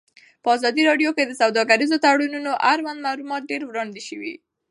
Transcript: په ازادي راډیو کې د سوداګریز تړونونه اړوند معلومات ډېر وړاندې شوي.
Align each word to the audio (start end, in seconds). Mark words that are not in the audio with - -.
په 0.43 0.47
ازادي 0.57 0.81
راډیو 0.89 1.11
کې 1.17 1.23
د 1.25 1.31
سوداګریز 1.41 1.91
تړونونه 2.05 2.51
اړوند 2.71 2.99
معلومات 3.07 3.41
ډېر 3.51 3.61
وړاندې 3.65 4.01
شوي. 4.07 4.33